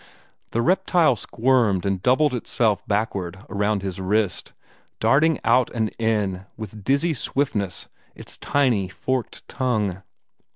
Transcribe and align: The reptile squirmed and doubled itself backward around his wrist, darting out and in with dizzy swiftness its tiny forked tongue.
The 0.49 0.63
reptile 0.63 1.15
squirmed 1.15 1.85
and 1.85 2.01
doubled 2.01 2.33
itself 2.33 2.83
backward 2.87 3.45
around 3.51 3.83
his 3.83 4.01
wrist, 4.01 4.51
darting 4.99 5.39
out 5.43 5.69
and 5.75 5.89
in 5.99 6.47
with 6.57 6.83
dizzy 6.83 7.13
swiftness 7.13 7.87
its 8.15 8.35
tiny 8.39 8.87
forked 8.87 9.47
tongue. 9.47 10.01